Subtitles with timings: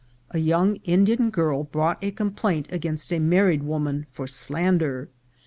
[0.31, 5.09] A young Indian girl brought a complaint against a mar ried woman for slander.